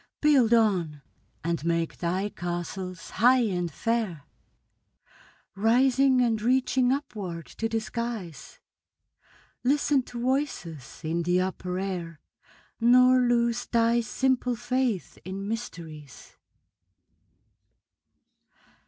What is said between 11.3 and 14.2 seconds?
upper air, Nor lose thy